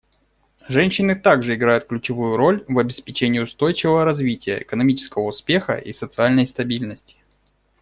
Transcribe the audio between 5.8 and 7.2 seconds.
социальной стабильности.